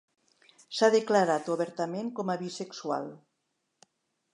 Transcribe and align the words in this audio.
S'ha 0.77 0.89
declarat 0.95 1.53
obertament 1.57 2.11
com 2.21 2.33
a 2.35 2.37
bisexual. 2.43 3.11